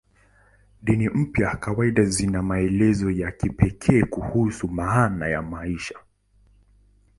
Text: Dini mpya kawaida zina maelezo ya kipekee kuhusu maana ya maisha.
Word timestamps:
Dini 0.83 1.09
mpya 1.09 1.55
kawaida 1.55 2.03
zina 2.03 2.41
maelezo 2.43 3.11
ya 3.11 3.31
kipekee 3.31 4.03
kuhusu 4.03 4.67
maana 4.67 5.27
ya 5.27 5.41
maisha. 5.41 5.95